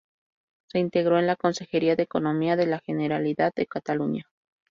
Se 0.71 0.79
integró 0.79 1.19
en 1.19 1.27
la 1.27 1.35
Consejería 1.35 1.95
de 1.95 2.01
Economía 2.01 2.55
de 2.55 2.65
la 2.65 2.79
Generalidad 2.79 3.53
de 3.55 3.67
Cataluña. 3.67 4.25